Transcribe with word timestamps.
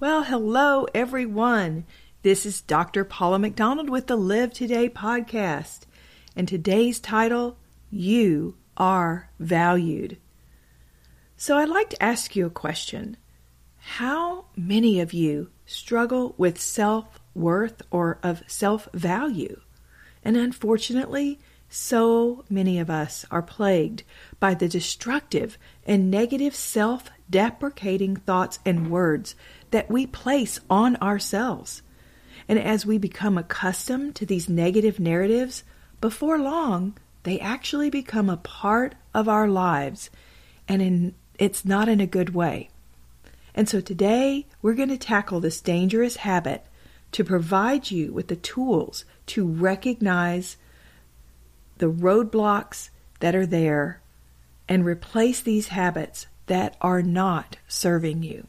Well, 0.00 0.22
hello, 0.22 0.86
everyone. 0.94 1.84
This 2.22 2.46
is 2.46 2.62
Dr. 2.62 3.04
Paula 3.04 3.38
McDonald 3.38 3.90
with 3.90 4.06
the 4.06 4.16
Live 4.16 4.50
Today 4.50 4.88
podcast. 4.88 5.80
And 6.34 6.48
today's 6.48 6.98
title, 6.98 7.58
You 7.90 8.56
Are 8.78 9.28
Valued. 9.38 10.16
So 11.36 11.58
I'd 11.58 11.68
like 11.68 11.90
to 11.90 12.02
ask 12.02 12.34
you 12.34 12.46
a 12.46 12.50
question. 12.50 13.18
How 13.76 14.46
many 14.56 15.00
of 15.00 15.12
you 15.12 15.50
struggle 15.66 16.34
with 16.38 16.58
self 16.58 17.20
worth 17.34 17.82
or 17.90 18.18
of 18.22 18.42
self 18.46 18.88
value? 18.94 19.60
And 20.24 20.34
unfortunately, 20.34 21.40
so 21.68 22.44
many 22.50 22.80
of 22.80 22.88
us 22.90 23.24
are 23.30 23.42
plagued 23.42 24.02
by 24.40 24.54
the 24.54 24.66
destructive 24.66 25.58
and 25.86 26.10
negative 26.10 26.54
self 26.54 27.10
deprecating 27.30 28.16
thoughts 28.16 28.58
and 28.66 28.90
words 28.90 29.36
that 29.70 29.90
we 29.90 30.06
place 30.06 30.60
on 30.68 30.96
ourselves. 30.96 31.82
And 32.48 32.58
as 32.58 32.84
we 32.84 32.98
become 32.98 33.38
accustomed 33.38 34.14
to 34.16 34.26
these 34.26 34.48
negative 34.48 34.98
narratives, 34.98 35.62
before 36.00 36.38
long, 36.38 36.96
they 37.22 37.38
actually 37.38 37.90
become 37.90 38.28
a 38.28 38.36
part 38.38 38.94
of 39.14 39.28
our 39.28 39.48
lives, 39.48 40.10
and 40.66 40.80
in, 40.80 41.14
it's 41.38 41.64
not 41.64 41.88
in 41.88 42.00
a 42.00 42.06
good 42.06 42.34
way. 42.34 42.70
And 43.54 43.68
so 43.68 43.80
today, 43.80 44.46
we're 44.62 44.74
going 44.74 44.88
to 44.88 44.98
tackle 44.98 45.40
this 45.40 45.60
dangerous 45.60 46.16
habit 46.16 46.64
to 47.12 47.24
provide 47.24 47.90
you 47.90 48.12
with 48.12 48.28
the 48.28 48.36
tools 48.36 49.04
to 49.26 49.46
recognize 49.46 50.56
the 51.78 51.90
roadblocks 51.90 52.90
that 53.20 53.34
are 53.34 53.46
there 53.46 54.00
and 54.68 54.84
replace 54.84 55.40
these 55.40 55.68
habits 55.68 56.26
that 56.46 56.76
are 56.80 57.02
not 57.02 57.56
serving 57.68 58.22
you. 58.22 58.46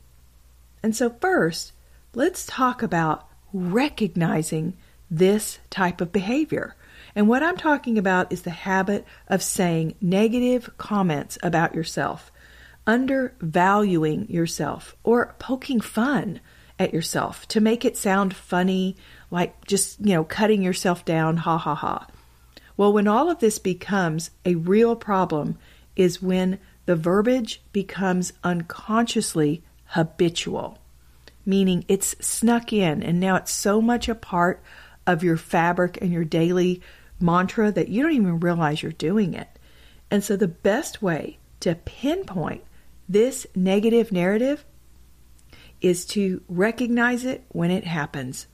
And 0.83 0.95
so, 0.95 1.09
first, 1.09 1.73
let's 2.13 2.45
talk 2.45 2.81
about 2.81 3.27
recognizing 3.53 4.77
this 5.09 5.59
type 5.69 6.01
of 6.01 6.11
behavior. 6.11 6.75
And 7.15 7.27
what 7.27 7.43
I'm 7.43 7.57
talking 7.57 7.97
about 7.97 8.31
is 8.31 8.43
the 8.43 8.49
habit 8.49 9.05
of 9.27 9.43
saying 9.43 9.95
negative 9.99 10.69
comments 10.77 11.37
about 11.43 11.75
yourself, 11.75 12.31
undervaluing 12.87 14.29
yourself, 14.29 14.95
or 15.03 15.35
poking 15.37 15.81
fun 15.81 16.39
at 16.79 16.93
yourself 16.93 17.47
to 17.49 17.59
make 17.59 17.83
it 17.85 17.97
sound 17.97 18.35
funny, 18.35 18.95
like 19.29 19.65
just, 19.67 19.99
you 19.99 20.13
know, 20.13 20.23
cutting 20.23 20.63
yourself 20.63 21.03
down, 21.03 21.37
ha 21.37 21.57
ha 21.57 21.75
ha. 21.75 22.07
Well, 22.77 22.93
when 22.93 23.07
all 23.07 23.29
of 23.29 23.39
this 23.39 23.59
becomes 23.59 24.31
a 24.45 24.55
real 24.55 24.95
problem 24.95 25.57
is 25.95 26.21
when 26.21 26.57
the 26.85 26.95
verbiage 26.95 27.61
becomes 27.71 28.33
unconsciously 28.43 29.63
habitual, 29.91 30.77
meaning 31.45 31.83
it's 31.87 32.15
snuck 32.25 32.71
in 32.71 33.03
and 33.03 33.19
now 33.19 33.35
it's 33.35 33.51
so 33.51 33.81
much 33.81 34.07
a 34.07 34.15
part 34.15 34.61
of 35.05 35.23
your 35.23 35.37
fabric 35.37 35.97
and 36.01 36.11
your 36.11 36.23
daily 36.23 36.81
mantra 37.19 37.71
that 37.71 37.89
you 37.89 38.01
don't 38.01 38.13
even 38.13 38.39
realize 38.39 38.81
you're 38.81 38.93
doing 38.93 39.33
it. 39.33 39.47
And 40.09 40.23
so 40.23 40.35
the 40.35 40.47
best 40.47 41.01
way 41.01 41.39
to 41.59 41.75
pinpoint 41.75 42.63
this 43.07 43.45
negative 43.53 44.11
narrative 44.11 44.63
is 45.81 46.05
to 46.05 46.41
recognize 46.47 47.25
it 47.25 47.43
when 47.49 47.71
it 47.71 47.83
happens. 47.85 48.47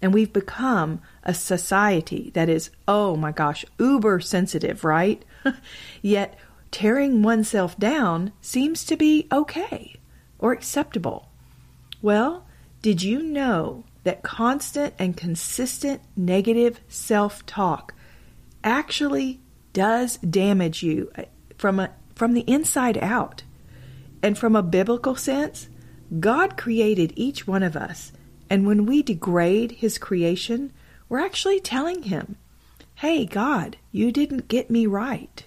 And 0.00 0.14
we've 0.14 0.32
become 0.32 1.02
a 1.22 1.34
society 1.34 2.30
that 2.34 2.48
is, 2.48 2.70
oh 2.88 3.14
my 3.14 3.30
gosh, 3.30 3.64
uber 3.78 4.20
sensitive, 4.20 4.84
right? 4.84 5.22
Yet 6.02 6.38
tearing 6.70 7.22
oneself 7.22 7.78
down 7.78 8.32
seems 8.40 8.84
to 8.86 8.96
be 8.96 9.28
okay 9.30 9.96
or 10.42 10.52
acceptable. 10.52 11.28
Well, 12.02 12.44
did 12.82 13.02
you 13.02 13.22
know 13.22 13.84
that 14.02 14.24
constant 14.24 14.92
and 14.98 15.16
consistent 15.16 16.02
negative 16.16 16.80
self 16.88 17.46
talk 17.46 17.94
actually 18.64 19.40
does 19.72 20.18
damage 20.18 20.82
you 20.82 21.10
uh, 21.16 21.22
from, 21.56 21.80
a, 21.80 21.90
from 22.14 22.34
the 22.34 22.40
inside 22.42 22.98
out? 22.98 23.44
And 24.22 24.36
from 24.36 24.54
a 24.54 24.62
biblical 24.62 25.16
sense, 25.16 25.68
God 26.20 26.58
created 26.58 27.12
each 27.16 27.46
one 27.46 27.62
of 27.62 27.76
us, 27.76 28.12
and 28.50 28.66
when 28.66 28.84
we 28.84 29.02
degrade 29.02 29.72
His 29.72 29.96
creation, 29.96 30.72
we're 31.08 31.24
actually 31.24 31.60
telling 31.60 32.02
Him, 32.02 32.36
Hey, 32.96 33.24
God, 33.24 33.78
you 33.90 34.12
didn't 34.12 34.48
get 34.48 34.70
me 34.70 34.86
right. 34.86 35.46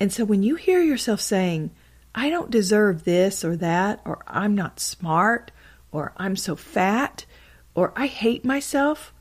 And 0.00 0.12
so 0.12 0.24
when 0.24 0.42
you 0.42 0.54
hear 0.54 0.80
yourself 0.80 1.20
saying, 1.20 1.70
I 2.18 2.30
don't 2.30 2.50
deserve 2.50 3.04
this 3.04 3.44
or 3.44 3.54
that, 3.58 4.00
or 4.04 4.18
I'm 4.26 4.56
not 4.56 4.80
smart, 4.80 5.52
or 5.92 6.12
I'm 6.16 6.34
so 6.34 6.56
fat, 6.56 7.24
or 7.76 7.92
I 7.94 8.08
hate 8.08 8.44
myself, 8.44 9.14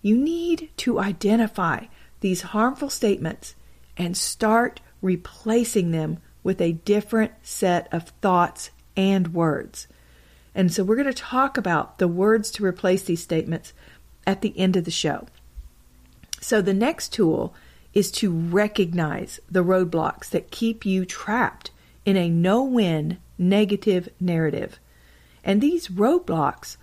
you 0.00 0.16
need 0.16 0.70
to 0.78 0.98
identify 0.98 1.84
these 2.20 2.40
harmful 2.40 2.88
statements 2.88 3.56
and 3.94 4.16
start 4.16 4.80
replacing 5.02 5.90
them 5.90 6.16
with 6.42 6.62
a 6.62 6.72
different 6.72 7.32
set 7.42 7.92
of 7.92 8.08
thoughts 8.22 8.70
and 8.96 9.34
words. 9.34 9.86
And 10.54 10.72
so 10.72 10.82
we're 10.82 10.96
going 10.96 11.12
to 11.12 11.12
talk 11.12 11.58
about 11.58 11.98
the 11.98 12.08
words 12.08 12.50
to 12.52 12.64
replace 12.64 13.02
these 13.02 13.22
statements 13.22 13.74
at 14.26 14.40
the 14.40 14.58
end 14.58 14.76
of 14.76 14.86
the 14.86 14.90
show. 14.90 15.26
So 16.40 16.62
the 16.62 16.72
next 16.72 17.12
tool 17.12 17.52
is 17.92 18.10
to 18.12 18.32
recognize 18.32 19.40
the 19.50 19.62
roadblocks 19.62 20.30
that 20.30 20.50
keep 20.50 20.86
you 20.86 21.04
trapped 21.04 21.70
in 22.10 22.16
a 22.16 22.28
no 22.28 22.62
win 22.64 23.18
negative 23.38 24.08
narrative. 24.18 24.80
And 25.44 25.60
these 25.60 25.86
roadblocks 25.86 26.76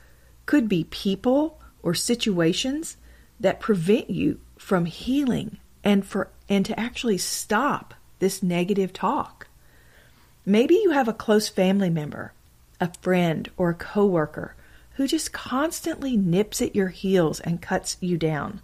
could 0.45 0.69
be 0.69 0.85
people 0.85 1.59
or 1.83 1.93
situations 1.93 2.95
that 3.39 3.59
prevent 3.59 4.09
you 4.09 4.39
from 4.57 4.85
healing 4.85 5.57
and 5.83 6.05
for 6.05 6.29
and 6.49 6.65
to 6.65 6.79
actually 6.79 7.17
stop 7.17 7.93
this 8.19 8.41
negative 8.41 8.93
talk. 8.93 9.47
Maybe 10.45 10.75
you 10.75 10.91
have 10.91 11.09
a 11.09 11.13
close 11.13 11.49
family 11.49 11.89
member, 11.89 12.31
a 12.79 12.91
friend 13.01 13.49
or 13.57 13.71
a 13.71 13.75
coworker 13.75 14.55
who 14.93 15.07
just 15.07 15.33
constantly 15.33 16.15
nips 16.15 16.61
at 16.61 16.75
your 16.75 16.87
heels 16.87 17.41
and 17.41 17.61
cuts 17.61 17.97
you 17.99 18.17
down. 18.17 18.61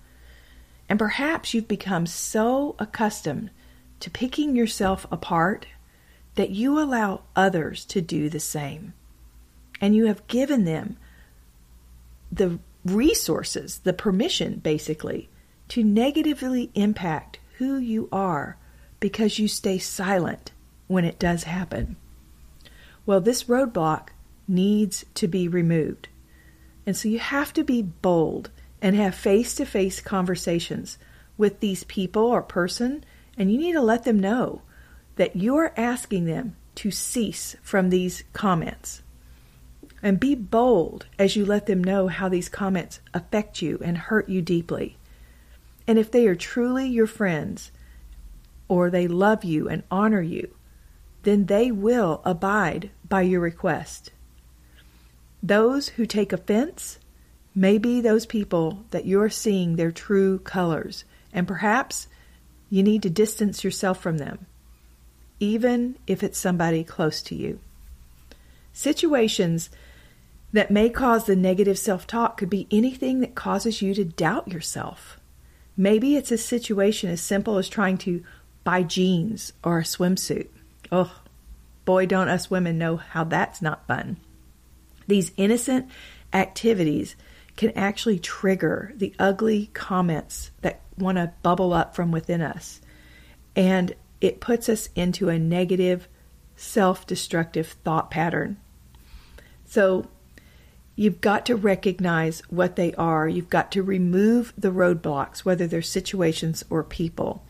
And 0.87 0.97
perhaps 0.97 1.53
you've 1.53 1.67
become 1.67 2.05
so 2.07 2.75
accustomed 2.79 3.49
to 3.99 4.09
picking 4.09 4.55
yourself 4.55 5.05
apart 5.11 5.65
that 6.35 6.49
you 6.49 6.79
allow 6.79 7.21
others 7.35 7.85
to 7.85 8.01
do 8.01 8.29
the 8.29 8.39
same. 8.39 8.93
And 9.79 9.95
you 9.95 10.05
have 10.05 10.27
given 10.27 10.65
them 10.65 10.97
the 12.31 12.59
resources, 12.85 13.79
the 13.79 13.93
permission, 13.93 14.59
basically, 14.59 15.29
to 15.69 15.83
negatively 15.83 16.71
impact 16.73 17.39
who 17.57 17.77
you 17.77 18.09
are 18.11 18.57
because 18.99 19.39
you 19.39 19.47
stay 19.47 19.77
silent 19.77 20.51
when 20.87 21.05
it 21.05 21.19
does 21.19 21.43
happen. 21.43 21.95
Well, 23.05 23.21
this 23.21 23.45
roadblock 23.45 24.09
needs 24.47 25.05
to 25.15 25.27
be 25.27 25.47
removed. 25.47 26.07
And 26.85 26.95
so 26.95 27.07
you 27.07 27.19
have 27.19 27.53
to 27.53 27.63
be 27.63 27.81
bold 27.81 28.49
and 28.81 28.95
have 28.95 29.15
face 29.15 29.55
to 29.55 29.65
face 29.65 30.01
conversations 30.01 30.97
with 31.37 31.59
these 31.59 31.83
people 31.85 32.23
or 32.23 32.41
person, 32.41 33.03
and 33.37 33.51
you 33.51 33.57
need 33.57 33.73
to 33.73 33.81
let 33.81 34.03
them 34.03 34.19
know 34.19 34.61
that 35.15 35.35
you're 35.35 35.73
asking 35.77 36.25
them 36.25 36.55
to 36.75 36.91
cease 36.91 37.55
from 37.61 37.89
these 37.89 38.23
comments. 38.33 39.01
And 40.01 40.19
be 40.19 40.35
bold 40.35 41.05
as 41.17 41.35
you 41.35 41.45
let 41.45 41.65
them 41.65 41.83
know 41.83 42.07
how 42.07 42.27
these 42.27 42.49
comments 42.49 42.99
affect 43.13 43.61
you 43.61 43.79
and 43.83 43.97
hurt 43.97 44.27
you 44.27 44.41
deeply. 44.41 44.97
And 45.87 45.97
if 45.97 46.11
they 46.11 46.27
are 46.27 46.35
truly 46.35 46.87
your 46.87 47.07
friends, 47.07 47.71
or 48.67 48.89
they 48.89 49.07
love 49.07 49.43
you 49.43 49.69
and 49.69 49.83
honor 49.91 50.21
you, 50.21 50.55
then 51.23 51.45
they 51.45 51.71
will 51.71 52.21
abide 52.25 52.89
by 53.07 53.21
your 53.21 53.39
request. 53.39 54.11
Those 55.41 55.89
who 55.89 56.05
take 56.05 56.33
offense 56.33 56.99
may 57.55 57.77
be 57.77 58.01
those 58.01 58.25
people 58.25 58.85
that 58.91 59.05
you're 59.05 59.29
seeing 59.29 59.75
their 59.75 59.91
true 59.91 60.39
colors, 60.39 61.05
and 61.31 61.47
perhaps 61.47 62.07
you 62.69 62.81
need 62.83 63.03
to 63.03 63.09
distance 63.09 63.63
yourself 63.63 64.01
from 64.01 64.17
them, 64.17 64.47
even 65.43 65.97
if 66.07 66.23
it's 66.23 66.37
somebody 66.39 66.85
close 66.85 67.21
to 67.21 67.35
you. 67.35 67.59
Situations 68.71 69.69
that 70.53 70.71
may 70.71 70.89
cause 70.89 71.25
the 71.25 71.35
negative 71.35 71.77
self 71.77 72.07
talk 72.07 72.37
could 72.37 72.49
be 72.49 72.65
anything 72.71 73.19
that 73.19 73.35
causes 73.35 73.81
you 73.81 73.93
to 73.93 74.05
doubt 74.05 74.47
yourself. 74.47 75.19
Maybe 75.75 76.15
it's 76.15 76.31
a 76.31 76.37
situation 76.37 77.09
as 77.09 77.19
simple 77.19 77.57
as 77.57 77.67
trying 77.67 77.97
to 77.99 78.23
buy 78.63 78.83
jeans 78.83 79.51
or 79.65 79.79
a 79.79 79.83
swimsuit. 79.83 80.47
Oh, 80.93 81.13
boy, 81.83 82.05
don't 82.05 82.29
us 82.29 82.49
women 82.49 82.77
know 82.77 82.95
how 82.95 83.25
that's 83.25 83.61
not 83.61 83.85
fun. 83.85 84.15
These 85.07 85.33
innocent 85.35 85.89
activities 86.31 87.17
can 87.57 87.71
actually 87.71 88.19
trigger 88.19 88.93
the 88.95 89.13
ugly 89.19 89.71
comments 89.73 90.51
that 90.61 90.79
want 90.97 91.17
to 91.17 91.33
bubble 91.41 91.73
up 91.73 91.95
from 91.95 92.11
within 92.11 92.41
us. 92.41 92.79
And 93.57 93.93
it 94.23 94.39
puts 94.39 94.69
us 94.69 94.89
into 94.95 95.29
a 95.29 95.37
negative, 95.37 96.07
self 96.55 97.05
destructive 97.05 97.67
thought 97.83 98.09
pattern. 98.09 98.57
So, 99.65 100.07
You've 100.95 101.21
got 101.21 101.47
to 101.47 101.55
recognize 101.55 102.41
what 102.49 102.75
they 102.75 102.93
are. 102.93 103.27
You've 103.27 103.49
got 103.49 103.71
to 103.71 103.81
remove 103.81 104.53
the 104.55 104.69
roadblocks, 104.69 105.39
whether 105.39 105.65
they're 105.65 105.81
situations 105.81 106.63
or 106.69 106.83
people. 106.83 107.43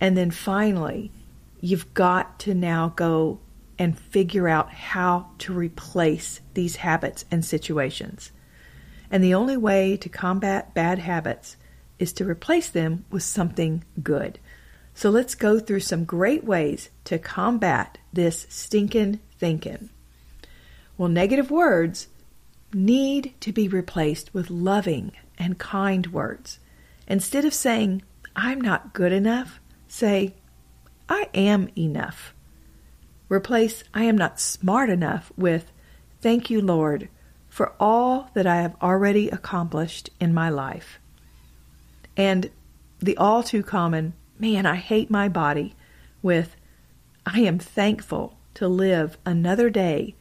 And 0.00 0.16
then 0.16 0.30
finally, 0.30 1.12
you've 1.60 1.92
got 1.92 2.38
to 2.40 2.54
now 2.54 2.94
go 2.96 3.38
and 3.78 3.98
figure 3.98 4.48
out 4.48 4.72
how 4.72 5.26
to 5.38 5.52
replace 5.52 6.40
these 6.54 6.76
habits 6.76 7.26
and 7.30 7.44
situations. 7.44 8.32
And 9.10 9.22
the 9.22 9.34
only 9.34 9.58
way 9.58 9.98
to 9.98 10.08
combat 10.08 10.72
bad 10.72 10.98
habits 10.98 11.56
is 11.98 12.14
to 12.14 12.24
replace 12.24 12.70
them 12.70 13.04
with 13.10 13.22
something 13.22 13.84
good. 14.02 14.38
So 14.94 15.10
let's 15.10 15.34
go 15.34 15.58
through 15.58 15.80
some 15.80 16.04
great 16.04 16.44
ways 16.44 16.90
to 17.04 17.18
combat 17.18 17.98
this 18.12 18.46
stinking 18.48 19.20
thinking. 19.38 19.90
Well, 20.98 21.08
negative 21.08 21.50
words 21.50 22.08
need 22.72 23.34
to 23.40 23.52
be 23.52 23.68
replaced 23.68 24.34
with 24.34 24.50
loving 24.50 25.12
and 25.38 25.58
kind 25.58 26.06
words. 26.08 26.58
Instead 27.08 27.44
of 27.44 27.54
saying, 27.54 28.02
I'm 28.36 28.60
not 28.60 28.92
good 28.92 29.12
enough, 29.12 29.60
say, 29.88 30.34
I 31.08 31.28
am 31.34 31.70
enough. 31.76 32.34
Replace, 33.28 33.84
I 33.94 34.04
am 34.04 34.16
not 34.16 34.38
smart 34.38 34.90
enough 34.90 35.32
with, 35.36 35.72
Thank 36.20 36.50
you, 36.50 36.60
Lord, 36.60 37.08
for 37.48 37.72
all 37.80 38.30
that 38.34 38.46
I 38.46 38.56
have 38.56 38.76
already 38.82 39.30
accomplished 39.30 40.10
in 40.20 40.34
my 40.34 40.50
life. 40.50 41.00
And 42.16 42.50
the 42.98 43.16
all 43.16 43.42
too 43.42 43.62
common, 43.62 44.12
man, 44.40 44.66
I 44.66 44.76
hate 44.76 45.10
my 45.10 45.28
body, 45.28 45.74
with, 46.22 46.56
I 47.26 47.40
am 47.40 47.58
thankful 47.58 48.36
to 48.54 48.68
live 48.68 49.18
another 49.24 49.70
day 49.70 50.14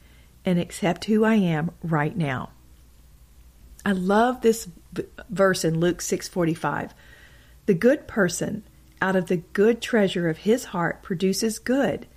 and 0.46 0.60
accept 0.60 1.06
who 1.06 1.24
I 1.24 1.36
am 1.36 1.72
right 1.84 2.16
now. 2.16 2.52
I 3.86 3.92
love 3.92 4.42
this 4.42 4.68
v- 4.94 5.06
verse 5.30 5.64
in 5.64 5.80
Luke 5.80 6.02
6:45. 6.02 6.94
The 7.66 7.74
good 7.74 8.08
person 8.08 8.64
out 9.02 9.16
of 9.16 9.28
the 9.28 9.38
good 9.38 9.82
treasure 9.82 10.28
of 10.30 10.40
his 10.40 10.66
heart 10.66 11.02
produces 11.02 11.60
good, 11.60 12.08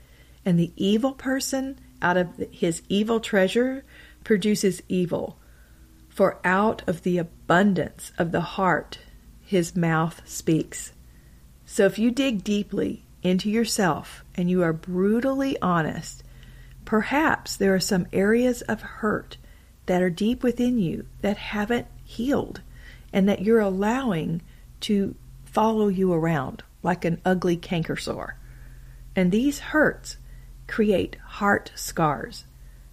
and 0.45 0.59
the 0.59 0.73
evil 0.77 1.13
person 1.13 1.79
out 2.01 2.17
of 2.17 2.29
his 2.51 2.83
evil 2.89 3.21
treasure 3.21 3.85
produces 4.25 4.83
evil. 4.89 5.39
For 6.09 6.39
out 6.45 6.83
of 6.87 7.03
the 7.03 7.19
abundance 7.19 8.13
of 8.19 8.33
the 8.33 8.41
heart 8.41 8.99
his 9.41 9.77
mouth 9.77 10.21
speaks. 10.29 10.93
So 11.73 11.87
if 11.87 11.99
you 11.99 12.11
dig 12.11 12.45
deeply 12.45 13.03
into 13.23 13.49
yourself 13.49 14.23
and 14.35 14.51
you 14.51 14.63
are 14.63 14.75
brutally 14.75 15.57
honest, 15.63 16.23
perhaps 16.85 17.57
there 17.57 17.75
are 17.75 17.81
some 17.81 18.07
areas 18.13 18.61
of 18.61 18.83
hurt 18.83 19.39
that 19.87 20.03
are 20.03 20.11
deep 20.11 20.43
within 20.43 20.79
you 20.79 21.07
that 21.23 21.39
haven't 21.39 21.87
healed 22.05 22.61
and 23.11 23.27
that 23.27 23.41
you're 23.41 23.59
allowing 23.59 24.43
to 24.81 25.15
follow 25.47 25.89
you 25.89 26.13
around 26.13 26.63
like 26.83 27.07
an 27.07 27.23
ugly 27.25 27.57
canker 27.57 27.97
sore. 27.97 28.37
And 29.17 29.33
these 29.33 29.61
hurts 29.61 30.19
create 30.67 31.17
heart 31.25 31.73
scars 31.75 32.45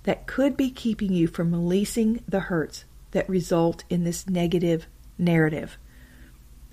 that 0.03 0.25
could 0.25 0.55
be 0.55 0.71
keeping 0.71 1.11
you 1.11 1.27
from 1.27 1.51
releasing 1.51 2.23
the 2.29 2.39
hurts 2.39 2.85
that 3.11 3.27
result 3.27 3.83
in 3.89 4.05
this 4.05 4.29
negative 4.29 4.87
narrative. 5.17 5.77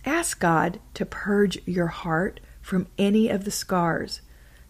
Ask 0.07 0.39
God 0.39 0.79
to 0.95 1.05
purge 1.05 1.59
your 1.67 1.89
heart 1.89 2.39
from 2.63 2.87
any 2.97 3.29
of 3.29 3.45
the 3.45 3.51
scars 3.51 4.21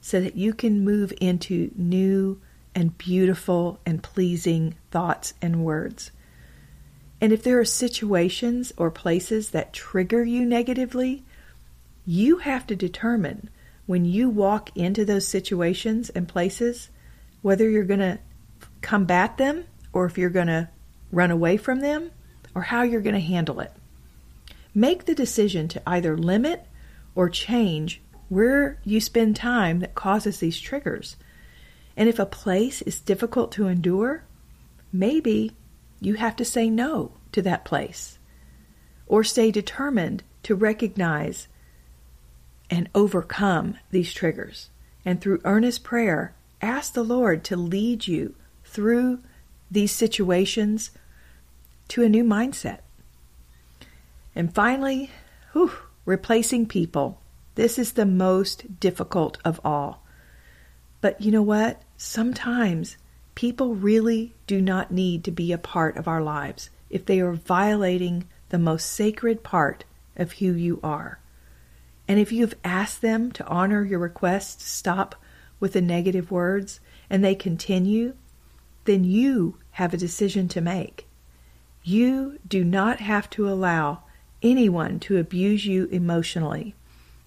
so 0.01 0.19
that 0.21 0.35
you 0.37 0.55
can 0.55 0.85
move 0.85 1.13
into 1.21 1.71
new 1.77 2.41
and 2.75 2.97
beautiful 2.97 3.79
and 3.85 4.03
pleasing 4.03 4.77
thoughts 4.91 5.35
and 5.43 5.63
words. 5.63 6.11
And 7.21 7.33
if 7.33 7.43
there 7.43 7.59
are 7.59 7.65
situations 7.67 8.73
or 8.79 8.91
places 8.91 9.51
that 9.51 9.73
trigger 9.73 10.25
you 10.25 10.45
negatively, 10.45 11.25
you 12.07 12.39
have 12.39 12.67
to 12.69 12.77
determine 12.77 13.51
when 13.87 14.05
you 14.05 14.29
walk 14.29 14.75
into 14.75 15.05
those 15.05 15.27
situations 15.27 16.09
and 16.11 16.29
places 16.29 16.89
whether 17.43 17.69
you're 17.69 17.85
going 17.85 18.01
to 18.01 18.19
combat 18.81 19.37
them 19.37 19.65
or 19.93 20.07
if 20.07 20.17
you're 20.17 20.31
going 20.31 20.47
to 20.47 20.69
run 21.13 21.31
away 21.31 21.57
from 21.57 21.81
them 21.81 22.11
or 22.55 22.63
how 22.63 22.83
you're 22.83 23.01
going 23.01 23.15
to 23.15 23.21
handle 23.21 23.61
it. 23.61 23.73
Make 24.77 25.07
the 25.07 25.15
decision 25.15 25.69
to 25.69 25.83
either 25.87 26.19
limit 26.19 26.67
or 27.15 27.31
change 27.31 28.03
where 28.29 28.79
you 28.85 29.01
spend 29.01 29.35
time 29.35 29.81
that 29.81 29.95
causes 29.95 30.39
these 30.39 30.61
triggers. 30.61 31.17
And 31.97 32.11
if 32.11 32.19
a 32.19 32.27
place 32.27 32.83
is 32.83 33.01
difficult 33.01 33.53
to 33.53 33.69
endure, 33.69 34.25
maybe 34.93 35.53
you 35.99 36.17
have 36.17 36.37
to 36.37 36.45
say 36.45 36.69
no 36.69 37.13
to 37.33 37.41
that 37.41 37.65
place 37.65 38.19
or 39.07 39.25
stay 39.25 39.51
determined 39.51 40.23
to 40.43 40.55
recognize 40.55 41.49
and 42.69 42.91
overcome 42.95 43.79
these 43.93 44.13
triggers. 44.13 44.69
And 45.07 45.23
through 45.23 45.41
earnest 45.45 45.85
prayer, 45.85 46.35
ask 46.61 46.93
the 46.93 47.03
Lord 47.03 47.45
to 47.45 47.57
lead 47.57 48.07
you 48.07 48.35
through 48.63 49.21
these 49.71 49.93
situations 49.93 50.91
to 51.89 52.03
a 52.03 52.11
new 52.11 52.25
mindset. 52.25 52.81
And 54.37 54.55
finally, 54.55 55.11
whew, 55.53 55.73
replacing 56.05 56.67
people. 56.67 57.23
This 57.55 57.79
is 57.79 57.93
the 57.93 58.05
most 58.05 58.79
difficult 58.79 59.39
of 59.47 59.59
all. 59.65 60.05
But 61.01 61.23
you 61.23 61.33
know 61.33 61.43
what? 61.43 61.81
Sometimes 61.97 62.99
people 63.35 63.75
really 63.75 64.35
do 64.47 64.61
not 64.61 64.91
need 64.91 65.25
to 65.25 65.31
be 65.31 65.53
a 65.53 65.59
part 65.59 65.97
of 65.97 66.07
our 66.07 66.23
lives 66.23 66.69
if 66.91 67.07
they 67.07 67.19
are 67.21 67.33
violating 67.33 68.29
the 68.51 68.59
most 68.59 68.91
sacred 68.91 69.43
part 69.43 69.85
of 70.17 70.33
who 70.33 70.53
you 70.53 70.81
are. 70.83 71.19
And 72.07 72.21
if 72.21 72.31
you've 72.31 72.55
asked 72.63 73.01
them 73.01 73.33
to 73.33 73.47
honor 73.47 73.85
your 73.85 73.99
request 73.99 74.61
to 74.61 74.67
stop 74.67 75.17
with 75.59 75.73
the 75.73 75.81
negative 75.81 76.31
words 76.31 76.79
and 77.09 77.25
they 77.25 77.35
continue, 77.35 78.15
then 78.85 79.03
you 79.03 79.57
have 79.73 79.95
a 79.95 79.99
decision 79.99 80.47
to 80.49 80.61
make. 80.61 81.07
You 81.83 82.39
do 82.47 82.65
not 82.65 83.01
have 83.01 83.31
to 83.31 83.49
allow 83.49 84.03
anyone 84.43 84.99
to 85.01 85.19
abuse 85.19 85.67
you 85.67 85.87
emotionally 85.87 86.75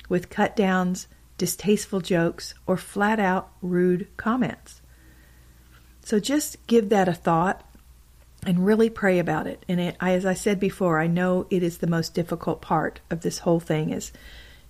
with 0.08 0.30
cut 0.30 0.56
downs, 0.56 1.08
distasteful 1.38 2.02
jokes, 2.02 2.54
or 2.66 2.78
flat 2.78 3.20
out 3.20 3.52
rude 3.62 4.08
comments. 4.18 4.82
So 6.04 6.20
just 6.20 6.66
give 6.68 6.90
that 6.90 7.08
a 7.08 7.14
thought 7.14 7.64
and 8.46 8.66
really 8.66 8.90
pray 8.90 9.20
about 9.20 9.48
it. 9.48 9.64
And 9.68 9.80
it, 9.80 9.96
as 10.00 10.26
I 10.26 10.34
said 10.34 10.60
before, 10.60 11.00
I 11.00 11.08
know 11.08 11.46
it 11.50 11.62
is 11.62 11.78
the 11.78 11.88
most 11.88 12.14
difficult 12.14 12.62
part 12.62 13.00
of 13.10 13.22
this 13.22 13.40
whole 13.40 13.60
thing 13.60 13.92
is 13.92 14.12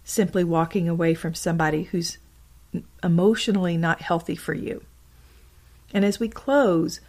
simply 0.04 0.44
walking 0.44 0.90
away 0.90 1.14
from 1.14 1.36
somebody 1.36 1.84
who's 1.84 2.18
emotionally 3.04 3.78
not 3.78 4.02
healthy 4.02 4.36
for 4.36 4.54
you. 4.54 4.84
And 5.94 6.04
as 6.04 6.20
we 6.20 6.30
close 6.30 7.00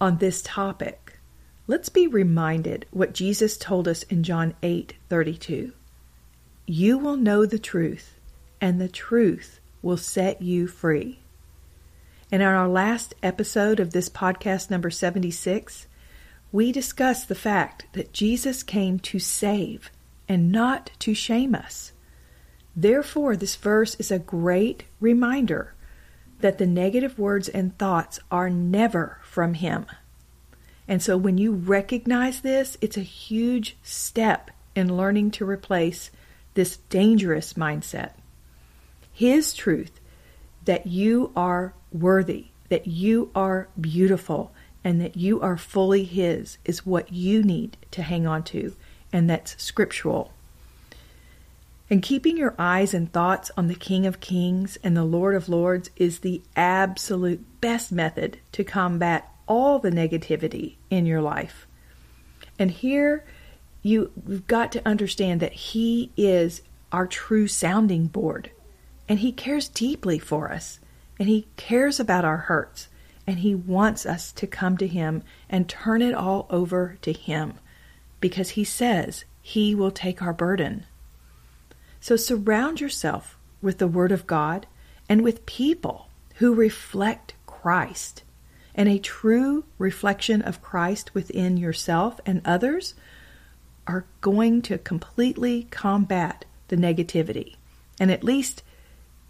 on 0.00 0.18
this 0.18 0.42
topic, 0.42 1.05
let's 1.66 1.88
be 1.88 2.06
reminded 2.06 2.86
what 2.90 3.12
Jesus 3.12 3.56
told 3.56 3.88
us 3.88 4.02
in 4.04 4.22
John 4.22 4.54
8:32. 4.62 5.72
You 6.66 6.98
will 6.98 7.16
know 7.16 7.46
the 7.46 7.58
truth, 7.58 8.14
and 8.60 8.80
the 8.80 8.88
truth 8.88 9.60
will 9.82 9.96
set 9.96 10.42
you 10.42 10.66
free. 10.66 11.20
And 12.30 12.42
in 12.42 12.48
our 12.48 12.68
last 12.68 13.14
episode 13.22 13.78
of 13.78 13.92
this 13.92 14.08
podcast 14.08 14.70
number 14.70 14.90
76, 14.90 15.86
we 16.50 16.72
discussed 16.72 17.28
the 17.28 17.34
fact 17.34 17.86
that 17.92 18.12
Jesus 18.12 18.62
came 18.62 18.98
to 19.00 19.18
save 19.18 19.90
and 20.28 20.50
not 20.50 20.90
to 21.00 21.14
shame 21.14 21.54
us. 21.54 21.92
Therefore, 22.74 23.36
this 23.36 23.56
verse 23.56 23.94
is 23.96 24.10
a 24.10 24.18
great 24.18 24.84
reminder 25.00 25.74
that 26.40 26.58
the 26.58 26.66
negative 26.66 27.18
words 27.18 27.48
and 27.48 27.76
thoughts 27.78 28.18
are 28.30 28.50
never 28.50 29.18
from 29.22 29.54
Him. 29.54 29.86
And 30.88 31.02
so, 31.02 31.16
when 31.16 31.38
you 31.38 31.52
recognize 31.52 32.40
this, 32.40 32.78
it's 32.80 32.96
a 32.96 33.02
huge 33.02 33.76
step 33.82 34.50
in 34.74 34.96
learning 34.96 35.32
to 35.32 35.48
replace 35.48 36.10
this 36.54 36.76
dangerous 36.88 37.54
mindset. 37.54 38.12
His 39.12 39.54
truth 39.54 40.00
that 40.64 40.86
you 40.86 41.32
are 41.34 41.74
worthy, 41.92 42.46
that 42.68 42.86
you 42.86 43.30
are 43.34 43.68
beautiful, 43.80 44.52
and 44.84 45.00
that 45.00 45.16
you 45.16 45.40
are 45.40 45.56
fully 45.56 46.04
His 46.04 46.58
is 46.64 46.86
what 46.86 47.12
you 47.12 47.42
need 47.42 47.76
to 47.92 48.02
hang 48.02 48.26
on 48.26 48.42
to, 48.44 48.74
and 49.12 49.28
that's 49.28 49.60
scriptural. 49.62 50.32
And 51.88 52.02
keeping 52.02 52.36
your 52.36 52.54
eyes 52.58 52.94
and 52.94 53.12
thoughts 53.12 53.50
on 53.56 53.68
the 53.68 53.74
King 53.74 54.06
of 54.06 54.20
Kings 54.20 54.76
and 54.82 54.96
the 54.96 55.04
Lord 55.04 55.34
of 55.34 55.48
Lords 55.48 55.90
is 55.96 56.18
the 56.20 56.42
absolute 56.56 57.44
best 57.60 57.92
method 57.92 58.38
to 58.52 58.64
combat 58.64 59.32
all 59.46 59.78
the 59.78 59.90
negativity 59.90 60.76
in 60.90 61.06
your 61.06 61.20
life. 61.20 61.66
And 62.58 62.70
here 62.70 63.24
you've 63.82 64.46
got 64.46 64.72
to 64.72 64.86
understand 64.86 65.40
that 65.40 65.52
He 65.52 66.10
is 66.16 66.62
our 66.92 67.06
true 67.06 67.46
sounding 67.46 68.06
board. 68.06 68.50
And 69.08 69.20
He 69.20 69.32
cares 69.32 69.68
deeply 69.68 70.18
for 70.18 70.52
us. 70.52 70.80
And 71.18 71.28
He 71.28 71.46
cares 71.56 72.00
about 72.00 72.24
our 72.24 72.36
hurts. 72.36 72.88
And 73.26 73.40
He 73.40 73.54
wants 73.54 74.06
us 74.06 74.32
to 74.32 74.46
come 74.46 74.76
to 74.78 74.86
Him 74.86 75.22
and 75.48 75.68
turn 75.68 76.02
it 76.02 76.14
all 76.14 76.46
over 76.50 76.98
to 77.02 77.12
Him 77.12 77.54
because 78.20 78.50
He 78.50 78.64
says 78.64 79.24
He 79.42 79.74
will 79.74 79.90
take 79.90 80.22
our 80.22 80.32
burden. 80.32 80.86
So 82.00 82.16
surround 82.16 82.80
yourself 82.80 83.36
with 83.60 83.78
the 83.78 83.88
Word 83.88 84.12
of 84.12 84.26
God 84.26 84.66
and 85.08 85.22
with 85.22 85.46
people 85.46 86.08
who 86.36 86.54
reflect 86.54 87.34
Christ. 87.46 88.22
And 88.76 88.88
a 88.88 88.98
true 88.98 89.64
reflection 89.78 90.42
of 90.42 90.62
Christ 90.62 91.14
within 91.14 91.56
yourself 91.56 92.20
and 92.26 92.42
others 92.44 92.94
are 93.86 94.04
going 94.20 94.62
to 94.62 94.78
completely 94.78 95.66
combat 95.70 96.44
the 96.68 96.76
negativity. 96.76 97.56
And 97.98 98.10
at 98.10 98.22
least 98.22 98.62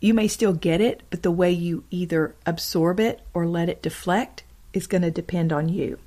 you 0.01 0.13
may 0.13 0.29
still 0.29 0.53
get 0.53 0.81
it, 0.81 1.03
but 1.11 1.23
the 1.23 1.31
way 1.31 1.53
you 1.53 1.85
either 1.91 2.35
absorb 2.45 2.99
it 2.99 3.21
or 3.33 3.47
let 3.47 3.69
it 3.69 3.83
deflect 3.83 4.43
is 4.73 4.87
going 4.87 5.03
to 5.03 5.11
depend 5.11 5.53
on 5.53 5.69
you. 5.69 5.99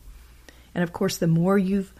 And 0.76 0.84
of 0.84 0.94
course, 0.94 1.18
the 1.18 1.28
more 1.28 1.58
you've 1.58 1.94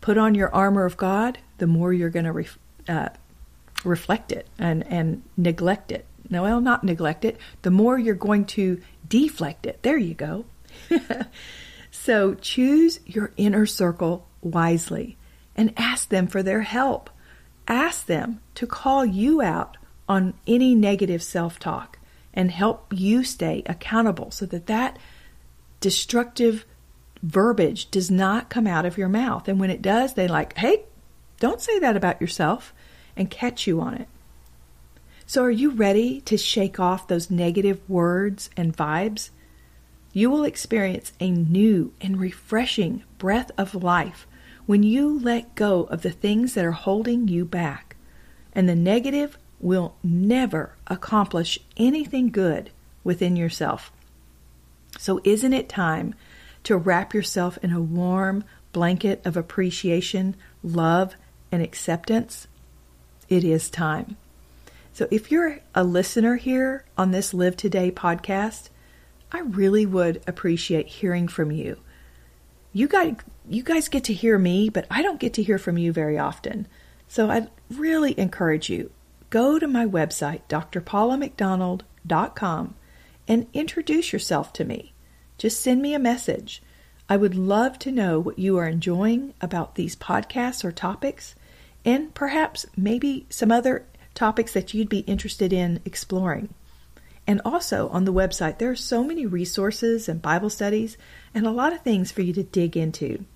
put 0.00 0.18
on 0.18 0.34
your 0.34 0.52
armor 0.54 0.84
of 0.84 0.96
God, 0.96 1.38
the 1.58 1.66
more 1.66 1.92
you're 1.92 2.10
going 2.10 2.24
to 2.24 2.32
ref, 2.32 2.58
uh, 2.88 3.10
reflect 3.84 4.32
it 4.32 4.46
and, 4.58 4.86
and 4.86 5.22
neglect 5.36 5.92
it. 5.92 6.06
No, 6.30 6.42
well, 6.42 6.60
not 6.60 6.84
neglect 6.84 7.24
it. 7.24 7.38
The 7.62 7.70
more 7.70 7.98
you're 7.98 8.14
going 8.14 8.44
to 8.46 8.80
deflect 9.08 9.66
it. 9.66 9.82
There 9.82 9.96
you 9.96 10.14
go. 10.14 10.44
so 11.90 12.34
choose 12.34 13.00
your 13.06 13.32
inner 13.36 13.66
circle 13.66 14.26
wisely 14.42 15.16
and 15.56 15.72
ask 15.76 16.08
them 16.08 16.26
for 16.26 16.42
their 16.42 16.62
help. 16.62 17.10
Ask 17.66 18.06
them 18.06 18.40
to 18.54 18.66
call 18.66 19.04
you 19.04 19.42
out 19.42 19.76
on 20.08 20.34
any 20.46 20.74
negative 20.74 21.22
self 21.22 21.58
talk 21.58 21.98
and 22.32 22.50
help 22.50 22.92
you 22.92 23.24
stay 23.24 23.62
accountable 23.66 24.30
so 24.30 24.46
that 24.46 24.66
that 24.66 24.98
destructive 25.80 26.64
verbiage 27.22 27.90
does 27.90 28.10
not 28.10 28.48
come 28.48 28.66
out 28.66 28.86
of 28.86 28.96
your 28.96 29.08
mouth. 29.08 29.48
And 29.48 29.58
when 29.58 29.70
it 29.70 29.82
does, 29.82 30.14
they 30.14 30.28
like, 30.28 30.56
hey, 30.56 30.84
don't 31.40 31.60
say 31.60 31.78
that 31.80 31.96
about 31.96 32.20
yourself 32.20 32.72
and 33.16 33.30
catch 33.30 33.66
you 33.66 33.80
on 33.80 33.94
it. 33.94 34.08
So, 35.26 35.42
are 35.44 35.50
you 35.50 35.70
ready 35.70 36.22
to 36.22 36.38
shake 36.38 36.80
off 36.80 37.06
those 37.06 37.30
negative 37.30 37.80
words 37.88 38.48
and 38.56 38.74
vibes? 38.74 39.30
You 40.18 40.30
will 40.30 40.42
experience 40.42 41.12
a 41.20 41.30
new 41.30 41.92
and 42.00 42.18
refreshing 42.18 43.04
breath 43.18 43.52
of 43.56 43.72
life 43.72 44.26
when 44.66 44.82
you 44.82 45.16
let 45.16 45.54
go 45.54 45.84
of 45.84 46.02
the 46.02 46.10
things 46.10 46.54
that 46.54 46.64
are 46.64 46.72
holding 46.72 47.28
you 47.28 47.44
back. 47.44 47.94
And 48.52 48.68
the 48.68 48.74
negative 48.74 49.38
will 49.60 49.94
never 50.02 50.72
accomplish 50.88 51.60
anything 51.76 52.30
good 52.30 52.70
within 53.04 53.36
yourself. 53.36 53.92
So, 54.98 55.20
isn't 55.22 55.52
it 55.52 55.68
time 55.68 56.16
to 56.64 56.76
wrap 56.76 57.14
yourself 57.14 57.56
in 57.62 57.72
a 57.72 57.80
warm 57.80 58.42
blanket 58.72 59.22
of 59.24 59.36
appreciation, 59.36 60.34
love, 60.64 61.14
and 61.52 61.62
acceptance? 61.62 62.48
It 63.28 63.44
is 63.44 63.70
time. 63.70 64.16
So, 64.92 65.06
if 65.12 65.30
you're 65.30 65.60
a 65.76 65.84
listener 65.84 66.34
here 66.34 66.84
on 66.96 67.12
this 67.12 67.32
Live 67.32 67.56
Today 67.56 67.92
podcast, 67.92 68.70
I 69.30 69.40
really 69.40 69.84
would 69.86 70.22
appreciate 70.26 70.88
hearing 70.88 71.28
from 71.28 71.50
you. 71.50 71.78
You 72.72 72.88
guys, 72.88 73.16
you 73.48 73.62
guys 73.62 73.88
get 73.88 74.04
to 74.04 74.14
hear 74.14 74.38
me, 74.38 74.68
but 74.68 74.86
I 74.90 75.00
don't 75.02 75.20
get 75.20 75.34
to 75.34 75.42
hear 75.42 75.58
from 75.58 75.78
you 75.78 75.92
very 75.92 76.18
often. 76.18 76.66
So 77.08 77.30
I'd 77.30 77.50
really 77.70 78.18
encourage 78.18 78.70
you 78.70 78.90
go 79.30 79.58
to 79.58 79.66
my 79.66 79.86
website, 79.86 80.42
drpaulamcdonald.com, 80.48 82.74
and 83.26 83.46
introduce 83.52 84.12
yourself 84.12 84.52
to 84.54 84.64
me. 84.64 84.92
Just 85.36 85.60
send 85.60 85.82
me 85.82 85.92
a 85.94 85.98
message. 85.98 86.62
I 87.08 87.16
would 87.16 87.34
love 87.34 87.78
to 87.80 87.90
know 87.92 88.20
what 88.20 88.38
you 88.38 88.56
are 88.58 88.68
enjoying 88.68 89.34
about 89.40 89.74
these 89.74 89.96
podcasts 89.96 90.64
or 90.64 90.72
topics, 90.72 91.34
and 91.84 92.14
perhaps 92.14 92.64
maybe 92.76 93.26
some 93.30 93.52
other 93.52 93.84
topics 94.14 94.52
that 94.52 94.74
you'd 94.74 94.88
be 94.88 95.00
interested 95.00 95.52
in 95.52 95.80
exploring. 95.84 96.54
And 97.28 97.42
also 97.44 97.90
on 97.90 98.06
the 98.06 98.12
website, 98.12 98.56
there 98.56 98.70
are 98.70 98.76
so 98.76 99.04
many 99.04 99.26
resources 99.26 100.08
and 100.08 100.22
Bible 100.22 100.48
studies 100.48 100.96
and 101.34 101.46
a 101.46 101.50
lot 101.50 101.74
of 101.74 101.82
things 101.82 102.10
for 102.10 102.22
you 102.22 102.32
to 102.32 102.42
dig 102.42 102.74
into. 102.74 103.26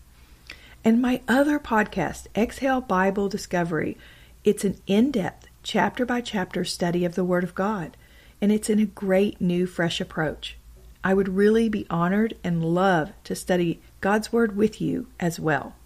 And 0.83 1.03
my 1.03 1.21
other 1.29 1.59
podcast, 1.59 2.27
Exhale 2.35 2.81
Bible 2.81 3.29
Discovery, 3.29 3.99
it's 4.45 4.65
an 4.65 4.79
in 4.87 5.11
depth, 5.11 5.47
chapter 5.63 6.07
by 6.07 6.23
chapter 6.23 6.65
study 6.65 7.05
of 7.05 7.17
the 7.17 7.23
Word 7.23 7.45
of 7.45 7.55
God, 7.55 7.99
and 8.41 8.51
it's 8.51 8.71
in 8.71 8.81
a 8.81 8.87
great 8.87 9.43
new, 9.43 9.67
fresh 9.67 10.01
approach. 10.01 10.57
I 11.05 11.13
would 11.13 11.29
really 11.29 11.69
be 11.69 11.87
honored 11.91 12.35
and 12.43 12.65
love 12.65 13.13
to 13.25 13.35
study 13.35 13.83
God's 14.01 14.33
Word 14.33 14.57
with 14.57 14.81
you 14.81 15.09
as 15.21 15.39
well. 15.39 15.77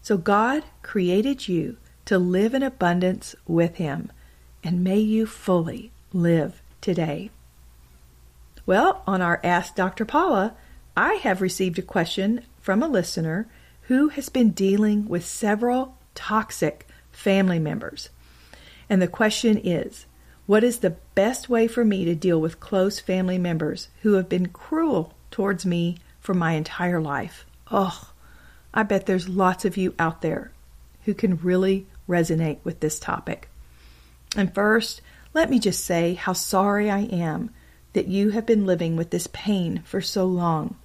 So, 0.00 0.16
God 0.16 0.62
created 0.82 1.48
you 1.48 1.78
to 2.04 2.16
live 2.16 2.54
in 2.54 2.62
abundance 2.62 3.34
with 3.46 3.76
Him, 3.76 4.12
and 4.62 4.84
may 4.84 5.00
you 5.00 5.26
fully 5.26 5.90
live 6.12 6.62
today? 6.84 7.30
Well, 8.66 9.02
on 9.06 9.22
our 9.22 9.40
Ask 9.42 9.74
Dr. 9.74 10.04
Paula, 10.04 10.54
I 10.94 11.14
have 11.14 11.40
received 11.40 11.78
a 11.78 11.82
question 11.82 12.42
from 12.60 12.82
a 12.82 12.88
listener 12.88 13.48
who 13.88 14.08
has 14.10 14.28
been 14.28 14.50
dealing 14.50 15.08
with 15.08 15.24
several 15.24 15.96
toxic 16.14 16.86
family 17.10 17.58
members. 17.58 18.10
And 18.90 19.00
the 19.00 19.08
question 19.08 19.56
is 19.56 20.04
What 20.46 20.62
is 20.62 20.78
the 20.78 20.96
best 21.14 21.48
way 21.48 21.66
for 21.66 21.86
me 21.86 22.04
to 22.04 22.14
deal 22.14 22.38
with 22.38 22.60
close 22.60 23.00
family 23.00 23.38
members 23.38 23.88
who 24.02 24.12
have 24.12 24.28
been 24.28 24.48
cruel 24.48 25.14
towards 25.30 25.64
me 25.64 25.96
for 26.20 26.34
my 26.34 26.52
entire 26.52 27.00
life? 27.00 27.46
Oh, 27.70 28.10
I 28.74 28.82
bet 28.82 29.06
there's 29.06 29.28
lots 29.28 29.64
of 29.64 29.78
you 29.78 29.94
out 29.98 30.20
there 30.20 30.50
who 31.06 31.14
can 31.14 31.38
really 31.38 31.86
resonate 32.06 32.58
with 32.62 32.80
this 32.80 32.98
topic. 32.98 33.48
And 34.36 34.54
first, 34.54 35.00
let 35.34 35.50
me 35.50 35.58
just 35.58 35.84
say 35.84 36.14
how 36.14 36.32
sorry 36.32 36.90
I 36.90 37.00
am 37.00 37.50
that 37.92 38.06
you 38.06 38.30
have 38.30 38.46
been 38.46 38.66
living 38.66 38.96
with 38.96 39.10
this 39.10 39.28
pain 39.32 39.82
for 39.84 40.00
so 40.00 40.24
long. 40.24 40.76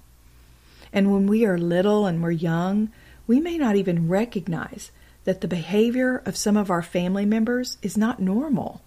And 0.92 1.12
when 1.12 1.26
we 1.26 1.46
are 1.46 1.56
little 1.56 2.06
and 2.06 2.22
we're 2.22 2.32
young, 2.32 2.90
we 3.26 3.40
may 3.40 3.56
not 3.56 3.76
even 3.76 4.08
recognize 4.08 4.90
that 5.24 5.40
the 5.40 5.48
behavior 5.48 6.22
of 6.26 6.36
some 6.36 6.56
of 6.56 6.70
our 6.70 6.82
family 6.82 7.24
members 7.24 7.78
is 7.82 7.96
not 7.96 8.20
normal. 8.20 8.80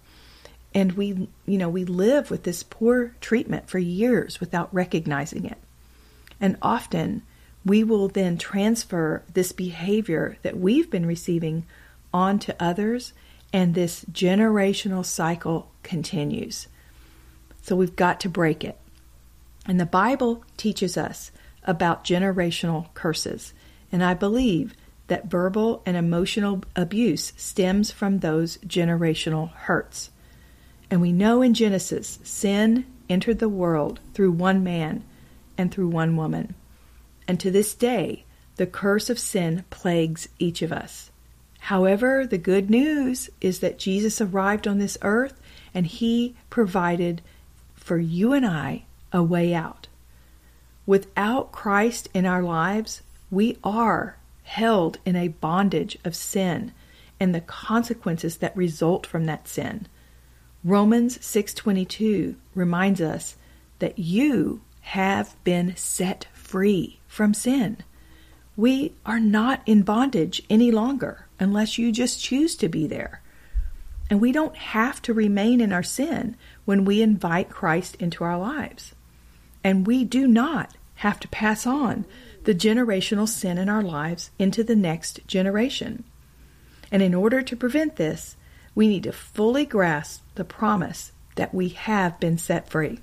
And 0.74 0.92
we, 0.92 1.28
you 1.46 1.58
know, 1.58 1.68
we 1.68 1.84
live 1.84 2.30
with 2.30 2.42
this 2.42 2.62
poor 2.62 3.14
treatment 3.20 3.68
for 3.68 3.78
years 3.78 4.40
without 4.40 4.74
recognizing 4.74 5.46
it. 5.46 5.58
And 6.40 6.58
often 6.60 7.22
we 7.64 7.84
will 7.84 8.08
then 8.08 8.36
transfer 8.36 9.22
this 9.32 9.52
behavior 9.52 10.36
that 10.42 10.58
we've 10.58 10.90
been 10.90 11.06
receiving 11.06 11.64
onto 12.12 12.52
others 12.60 13.12
and 13.54 13.72
this 13.72 14.04
generational 14.10 15.04
cycle 15.04 15.70
continues. 15.84 16.66
So 17.62 17.76
we've 17.76 17.94
got 17.94 18.18
to 18.20 18.28
break 18.28 18.64
it. 18.64 18.76
And 19.64 19.78
the 19.78 19.86
Bible 19.86 20.42
teaches 20.56 20.96
us 20.96 21.30
about 21.62 22.04
generational 22.04 22.92
curses. 22.94 23.54
And 23.92 24.02
I 24.02 24.12
believe 24.12 24.74
that 25.06 25.26
verbal 25.26 25.84
and 25.86 25.96
emotional 25.96 26.64
abuse 26.74 27.32
stems 27.36 27.92
from 27.92 28.18
those 28.18 28.56
generational 28.58 29.52
hurts. 29.52 30.10
And 30.90 31.00
we 31.00 31.12
know 31.12 31.40
in 31.40 31.54
Genesis, 31.54 32.18
sin 32.24 32.84
entered 33.08 33.38
the 33.38 33.48
world 33.48 34.00
through 34.14 34.32
one 34.32 34.64
man 34.64 35.04
and 35.56 35.70
through 35.70 35.88
one 35.88 36.16
woman. 36.16 36.56
And 37.28 37.38
to 37.38 37.52
this 37.52 37.72
day, 37.72 38.24
the 38.56 38.66
curse 38.66 39.08
of 39.08 39.18
sin 39.20 39.64
plagues 39.70 40.28
each 40.40 40.60
of 40.60 40.72
us. 40.72 41.12
However, 41.68 42.26
the 42.26 42.36
good 42.36 42.68
news 42.68 43.30
is 43.40 43.60
that 43.60 43.78
Jesus 43.78 44.20
arrived 44.20 44.68
on 44.68 44.76
this 44.76 44.98
earth 45.00 45.40
and 45.72 45.86
he 45.86 46.36
provided 46.50 47.22
for 47.74 47.96
you 47.96 48.34
and 48.34 48.44
I 48.44 48.84
a 49.14 49.22
way 49.22 49.54
out. 49.54 49.88
Without 50.84 51.52
Christ 51.52 52.10
in 52.12 52.26
our 52.26 52.42
lives, 52.42 53.00
we 53.30 53.56
are 53.64 54.18
held 54.42 54.98
in 55.06 55.16
a 55.16 55.28
bondage 55.28 55.96
of 56.04 56.14
sin 56.14 56.72
and 57.18 57.34
the 57.34 57.40
consequences 57.40 58.36
that 58.36 58.54
result 58.54 59.06
from 59.06 59.24
that 59.24 59.48
sin. 59.48 59.86
Romans 60.62 61.18
6:22 61.24 62.36
reminds 62.54 63.00
us 63.00 63.36
that 63.78 63.98
you 63.98 64.60
have 64.82 65.34
been 65.44 65.74
set 65.76 66.26
free 66.34 67.00
from 67.08 67.32
sin. 67.32 67.78
We 68.56 68.94
are 69.04 69.20
not 69.20 69.62
in 69.66 69.82
bondage 69.82 70.42
any 70.48 70.70
longer 70.70 71.26
unless 71.40 71.78
you 71.78 71.90
just 71.90 72.22
choose 72.22 72.54
to 72.56 72.68
be 72.68 72.86
there. 72.86 73.20
And 74.10 74.20
we 74.20 74.32
don't 74.32 74.56
have 74.56 75.02
to 75.02 75.14
remain 75.14 75.60
in 75.60 75.72
our 75.72 75.82
sin 75.82 76.36
when 76.64 76.84
we 76.84 77.02
invite 77.02 77.50
Christ 77.50 77.96
into 77.96 78.22
our 78.22 78.38
lives. 78.38 78.94
And 79.62 79.86
we 79.86 80.04
do 80.04 80.26
not 80.26 80.76
have 80.96 81.18
to 81.20 81.28
pass 81.28 81.66
on 81.66 82.04
the 82.44 82.54
generational 82.54 83.28
sin 83.28 83.58
in 83.58 83.68
our 83.68 83.82
lives 83.82 84.30
into 84.38 84.62
the 84.62 84.76
next 84.76 85.26
generation. 85.26 86.04
And 86.92 87.02
in 87.02 87.14
order 87.14 87.42
to 87.42 87.56
prevent 87.56 87.96
this, 87.96 88.36
we 88.74 88.86
need 88.86 89.04
to 89.04 89.12
fully 89.12 89.64
grasp 89.64 90.22
the 90.34 90.44
promise 90.44 91.12
that 91.36 91.54
we 91.54 91.70
have 91.70 92.20
been 92.20 92.38
set 92.38 92.68
free. 92.68 93.00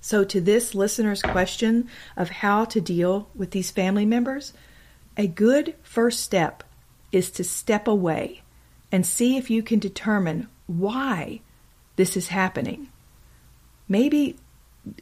So, 0.00 0.24
to 0.24 0.40
this 0.40 0.74
listener's 0.74 1.22
question 1.22 1.88
of 2.16 2.30
how 2.30 2.64
to 2.66 2.80
deal 2.80 3.28
with 3.34 3.50
these 3.50 3.70
family 3.70 4.06
members, 4.06 4.52
a 5.16 5.26
good 5.26 5.74
first 5.82 6.20
step 6.20 6.64
is 7.12 7.30
to 7.32 7.44
step 7.44 7.86
away 7.86 8.42
and 8.90 9.04
see 9.04 9.36
if 9.36 9.50
you 9.50 9.62
can 9.62 9.78
determine 9.78 10.48
why 10.66 11.40
this 11.96 12.16
is 12.16 12.28
happening. 12.28 12.88
Maybe 13.88 14.36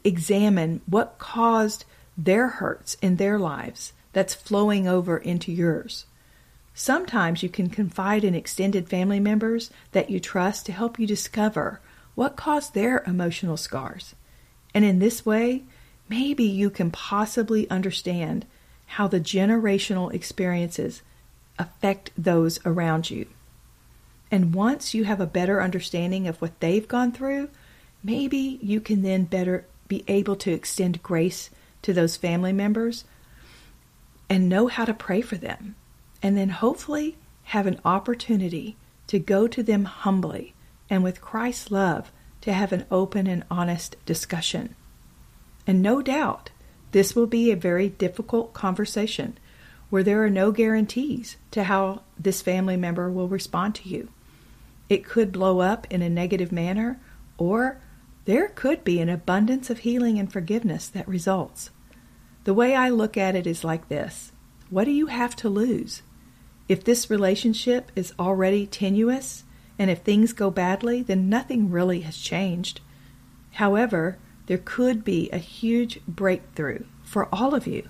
examine 0.03 0.81
what 0.85 1.17
caused 1.17 1.85
their 2.17 2.49
hurts 2.49 2.95
in 3.01 3.15
their 3.15 3.39
lives 3.39 3.93
that's 4.11 4.33
flowing 4.33 4.87
over 4.87 5.17
into 5.17 5.51
yours. 5.51 6.05
Sometimes 6.73 7.43
you 7.43 7.49
can 7.49 7.69
confide 7.69 8.23
in 8.23 8.35
extended 8.35 8.89
family 8.89 9.19
members 9.19 9.69
that 9.91 10.09
you 10.09 10.19
trust 10.19 10.65
to 10.65 10.71
help 10.71 10.99
you 10.99 11.07
discover 11.07 11.79
what 12.15 12.35
caused 12.35 12.73
their 12.73 13.03
emotional 13.05 13.57
scars. 13.57 14.15
And 14.73 14.85
in 14.85 14.99
this 14.99 15.25
way, 15.25 15.63
maybe 16.07 16.43
you 16.43 16.69
can 16.69 16.91
possibly 16.91 17.69
understand 17.69 18.45
how 18.85 19.07
the 19.07 19.19
generational 19.19 20.13
experiences 20.13 21.01
affect 21.57 22.11
those 22.17 22.59
around 22.65 23.09
you. 23.09 23.27
And 24.31 24.53
once 24.53 24.93
you 24.93 25.03
have 25.05 25.19
a 25.19 25.25
better 25.25 25.61
understanding 25.61 26.27
of 26.27 26.41
what 26.41 26.59
they've 26.59 26.87
gone 26.87 27.11
through, 27.11 27.49
maybe 28.03 28.59
you 28.61 28.79
can 28.79 29.01
then 29.01 29.25
better 29.25 29.65
be 29.87 30.03
able 30.07 30.35
to 30.37 30.51
extend 30.51 31.03
grace 31.03 31.49
to 31.81 31.93
those 31.93 32.15
family 32.15 32.53
members 32.53 33.05
and 34.29 34.47
know 34.47 34.67
how 34.67 34.85
to 34.85 34.93
pray 34.93 35.21
for 35.21 35.35
them. 35.35 35.75
And 36.21 36.37
then 36.37 36.49
hopefully 36.49 37.17
have 37.45 37.65
an 37.65 37.79
opportunity 37.83 38.75
to 39.07 39.17
go 39.17 39.47
to 39.47 39.63
them 39.63 39.85
humbly 39.85 40.53
and 40.89 41.03
with 41.03 41.21
Christ's 41.21 41.71
love 41.71 42.11
to 42.41 42.53
have 42.53 42.71
an 42.71 42.85
open 42.89 43.27
and 43.27 43.43
honest 43.49 43.95
discussion. 44.05 44.75
And 45.67 45.81
no 45.81 46.01
doubt, 46.01 46.51
this 46.91 47.15
will 47.15 47.27
be 47.27 47.51
a 47.51 47.55
very 47.55 47.89
difficult 47.89 48.53
conversation 48.53 49.37
where 49.89 50.03
there 50.03 50.23
are 50.23 50.29
no 50.29 50.51
guarantees 50.51 51.37
to 51.51 51.63
how 51.63 52.01
this 52.17 52.41
family 52.41 52.77
member 52.77 53.09
will 53.09 53.27
respond 53.27 53.75
to 53.75 53.89
you. 53.89 54.09
It 54.87 55.05
could 55.05 55.31
blow 55.31 55.59
up 55.59 55.87
in 55.89 56.01
a 56.01 56.09
negative 56.09 56.51
manner, 56.51 56.99
or 57.37 57.79
there 58.25 58.49
could 58.49 58.83
be 58.83 58.99
an 58.99 59.09
abundance 59.09 59.69
of 59.69 59.79
healing 59.79 60.19
and 60.19 60.31
forgiveness 60.31 60.87
that 60.89 61.07
results. 61.07 61.69
The 62.43 62.53
way 62.53 62.75
I 62.75 62.89
look 62.89 63.17
at 63.17 63.35
it 63.35 63.45
is 63.45 63.63
like 63.63 63.89
this 63.89 64.31
What 64.69 64.85
do 64.85 64.91
you 64.91 65.07
have 65.07 65.35
to 65.37 65.49
lose? 65.49 66.01
If 66.67 66.83
this 66.83 67.09
relationship 67.09 67.91
is 67.95 68.13
already 68.19 68.67
tenuous, 68.67 69.43
and 69.79 69.89
if 69.89 69.99
things 69.99 70.33
go 70.33 70.51
badly, 70.51 71.01
then 71.01 71.29
nothing 71.29 71.71
really 71.71 72.01
has 72.01 72.17
changed. 72.17 72.81
However, 73.53 74.17
there 74.47 74.57
could 74.57 75.05
be 75.05 75.29
a 75.31 75.37
huge 75.37 76.01
breakthrough 76.05 76.83
for 77.03 77.33
all 77.33 77.55
of 77.55 77.65
you. 77.65 77.87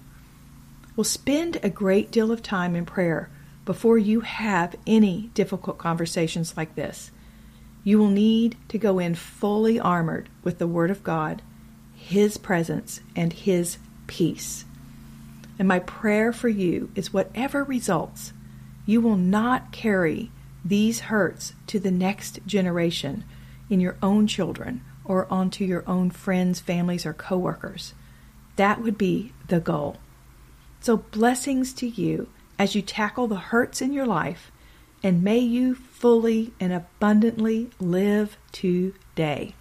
Well, 0.96 1.04
spend 1.04 1.58
a 1.64 1.70
great 1.70 2.12
deal 2.12 2.32
of 2.32 2.44
time 2.44 2.76
in 2.76 2.86
prayer 2.86 3.30
before 3.66 3.98
you 3.98 4.22
have 4.22 4.76
any 4.86 5.32
difficult 5.34 5.78
conversations 5.78 6.56
like 6.56 6.76
this. 6.76 7.12
You 7.84 7.98
will 7.98 8.10
need 8.10 8.56
to 8.68 8.78
go 8.78 9.00
in 9.00 9.16
fully 9.16 9.80
armored 9.80 10.30
with 10.44 10.60
the 10.60 10.68
Word 10.68 10.92
of 10.92 11.04
God, 11.04 11.42
His 11.96 12.38
presence, 12.38 13.00
and 13.16 13.34
His 13.34 13.78
peace. 14.06 14.66
And 15.58 15.68
my 15.68 15.80
prayer 15.80 16.32
for 16.32 16.50
you 16.50 16.92
is 16.96 17.14
whatever 17.14 17.64
results, 17.64 18.34
you 18.86 19.02
will 19.02 19.18
not 19.18 19.72
carry 19.72 20.32
these 20.64 21.02
hurts 21.02 21.54
to 21.68 21.80
the 21.80 21.92
next 21.92 22.40
generation 22.46 23.24
in 23.70 23.80
your 23.80 23.98
own 24.02 24.28
children 24.28 24.82
or 25.06 25.28
onto 25.32 25.66
your 25.66 25.84
own 25.88 26.10
friends, 26.10 26.60
families, 26.60 27.06
or 27.06 27.14
coworkers. 27.14 27.94
That 28.58 28.82
would 28.82 28.98
be 28.98 29.34
the 29.48 29.60
goal. 29.60 29.98
So, 30.82 30.98
blessings 30.98 31.74
to 31.74 31.88
you 31.88 32.30
as 32.58 32.76
you 32.76 32.82
tackle 32.82 33.28
the 33.28 33.38
hurts 33.38 33.82
in 33.82 33.94
your 33.94 34.06
life, 34.06 34.52
and 35.02 35.24
may 35.24 35.40
you 35.40 35.76
fully 35.76 36.54
and 36.60 36.74
abundantly 36.74 37.70
live 37.80 38.38
today. 38.52 39.56